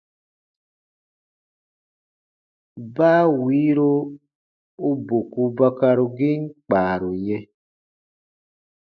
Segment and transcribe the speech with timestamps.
[2.95, 3.91] Baa wiiro
[4.87, 7.41] u boku bakarugiin kpaaru yɛ̃.